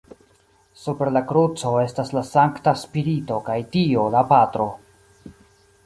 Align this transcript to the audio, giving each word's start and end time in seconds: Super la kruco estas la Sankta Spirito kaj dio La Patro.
Super 0.83 1.11
la 1.17 1.21
kruco 1.31 1.73
estas 1.83 2.11
la 2.19 2.25
Sankta 2.31 2.73
Spirito 2.85 3.39
kaj 3.51 3.59
dio 3.77 4.11
La 4.17 4.29
Patro. 4.35 4.69